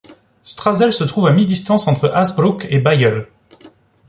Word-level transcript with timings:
Strazeele 0.41 0.93
se 0.93 1.03
trouve 1.03 1.27
à 1.27 1.31
mi-distance 1.31 1.87
entre 1.87 2.09
Hazebrouck 2.11 2.65
et 2.71 2.79
Bailleul. 2.79 3.27